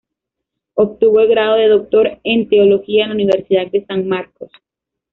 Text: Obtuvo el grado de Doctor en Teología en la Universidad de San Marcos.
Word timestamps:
Obtuvo 0.73 1.19
el 1.19 1.27
grado 1.27 1.57
de 1.57 1.67
Doctor 1.67 2.17
en 2.23 2.49
Teología 2.49 3.03
en 3.03 3.09
la 3.09 3.13
Universidad 3.13 3.67
de 3.67 3.85
San 3.85 4.07
Marcos. 4.07 4.49